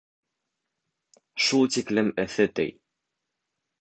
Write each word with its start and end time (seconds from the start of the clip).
Шул 1.49 1.69
тиклем 1.75 2.11
эҫе, 2.25 2.47
ти. 2.61 2.67